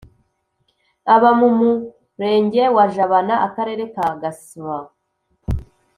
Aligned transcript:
aba 1.13 1.29
mu 1.39 1.49
Murenge 1.57 2.63
wa 2.75 2.85
Jabana 2.93 3.35
Akarere 3.47 3.83
ka 3.93 4.05
Gasbo 4.21 4.77